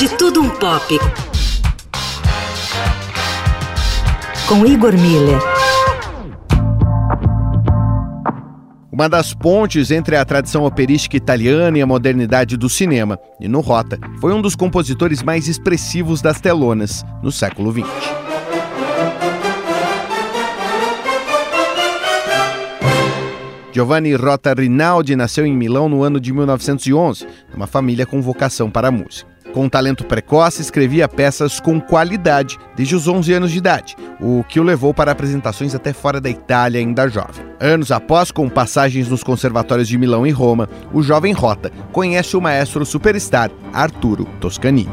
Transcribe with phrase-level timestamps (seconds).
[0.00, 0.98] De Tudo Um Pop.
[4.48, 5.38] Com Igor Miller.
[8.90, 13.98] Uma das pontes entre a tradição operística italiana e a modernidade do cinema, Nino Rota
[14.22, 17.86] foi um dos compositores mais expressivos das telonas no século XX.
[23.70, 28.88] Giovanni Rota Rinaldi nasceu em Milão no ano de 1911, numa família com vocação para
[28.88, 29.39] a música.
[29.52, 34.60] Com talento precoce, escrevia peças com qualidade desde os 11 anos de idade, o que
[34.60, 37.44] o levou para apresentações até fora da Itália ainda jovem.
[37.58, 42.40] Anos após, com passagens nos conservatórios de Milão e Roma, o jovem Rota conhece o
[42.40, 44.90] maestro superstar Arturo Toscanini.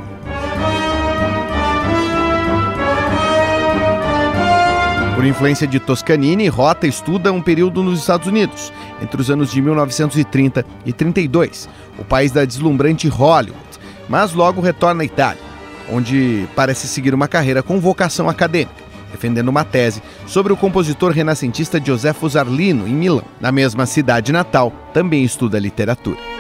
[5.16, 9.62] Por influência de Toscanini, Rota estuda um período nos Estados Unidos, entre os anos de
[9.62, 13.68] 1930 e 32, o país da deslumbrante Hollywood,
[14.08, 15.42] mas logo retorna à Itália,
[15.92, 21.82] onde parece seguir uma carreira com vocação acadêmica, defendendo uma tese sobre o compositor renascentista
[21.84, 23.24] Josefo Zarlino, em Milão.
[23.40, 26.37] Na mesma cidade natal, também estuda literatura.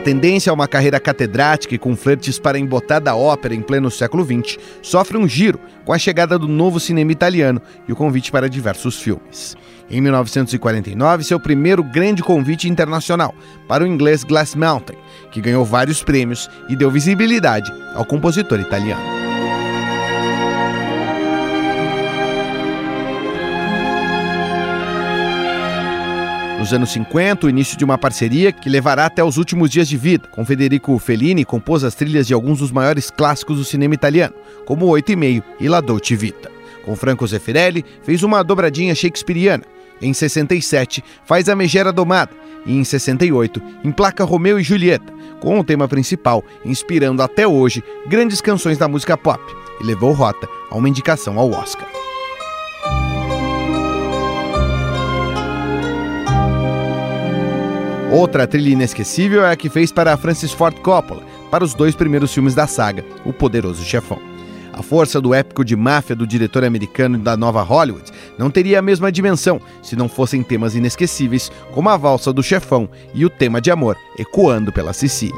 [0.00, 3.90] A tendência a uma carreira catedrática e com flertes para embotar da ópera em pleno
[3.90, 8.32] século XX sofre um giro com a chegada do novo cinema italiano e o convite
[8.32, 9.58] para diversos filmes.
[9.90, 13.34] Em 1949, seu primeiro grande convite internacional
[13.68, 14.96] para o inglês Glass Mountain,
[15.30, 19.19] que ganhou vários prêmios e deu visibilidade ao compositor italiano.
[26.60, 29.96] Nos anos 50, o início de uma parceria que levará até os últimos dias de
[29.96, 30.28] vida.
[30.28, 34.34] Com Federico Fellini, compôs as trilhas de alguns dos maiores clássicos do cinema italiano,
[34.66, 36.50] como Oito e Meio e La Dolce Vita.
[36.84, 39.64] Com Franco Zeffirelli, fez uma dobradinha shakespeariana.
[40.02, 42.32] Em 67, faz A Megera Domada
[42.66, 48.42] e em 68, emplaca Romeu e Julieta, com o tema principal inspirando até hoje grandes
[48.42, 49.42] canções da música pop
[49.80, 51.99] e levou Rota a uma indicação ao Oscar.
[58.10, 62.34] Outra trilha inesquecível é a que fez para Francis Ford Coppola, para os dois primeiros
[62.34, 64.18] filmes da saga, O Poderoso Chefão.
[64.72, 68.82] A força do épico de máfia do diretor americano da nova Hollywood não teria a
[68.82, 73.60] mesma dimensão se não fossem temas inesquecíveis como a valsa do chefão e o tema
[73.60, 75.34] de amor ecoando pela Sicília.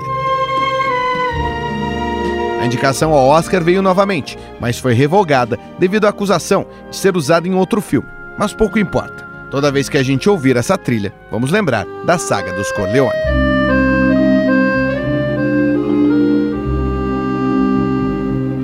[2.59, 7.47] A indicação ao Oscar veio novamente, mas foi revogada devido à acusação de ser usada
[7.47, 8.09] em outro filme.
[8.39, 9.32] Mas pouco importa.
[9.53, 13.52] Toda vez que a gente ouvir essa trilha, vamos lembrar da saga dos Corleone.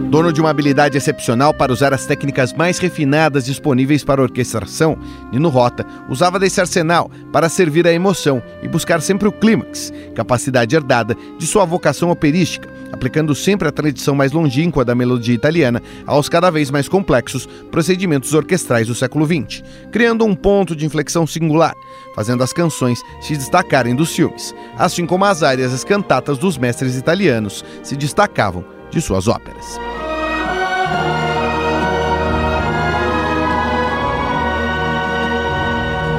[0.09, 4.97] Dono de uma habilidade excepcional para usar as técnicas mais refinadas disponíveis para orquestração,
[5.31, 10.75] Nino Rota usava desse arsenal para servir a emoção e buscar sempre o clímax, capacidade
[10.75, 16.27] herdada de sua vocação operística, aplicando sempre a tradição mais longínqua da melodia italiana aos
[16.27, 21.75] cada vez mais complexos procedimentos orquestrais do século XX, criando um ponto de inflexão singular,
[22.15, 26.57] fazendo as canções se destacarem dos filmes, assim como as áreas e as cantatas dos
[26.57, 29.88] mestres italianos se destacavam de suas óperas.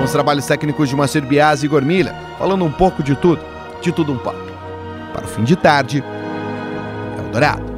[0.10, 3.44] Os trabalhos técnicos de Moacir Biasi e Gormilha, falando um pouco de tudo,
[3.80, 4.40] de tudo um pouco.
[5.14, 6.04] Para o fim de tarde,
[7.20, 7.69] Eldorado.